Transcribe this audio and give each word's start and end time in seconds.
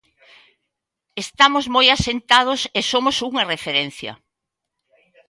Estamos 1.23 1.65
moi 1.75 1.87
asentados 1.97 2.61
e 2.77 2.81
somos 2.91 3.17
unha 3.29 3.47
referencia. 3.53 4.13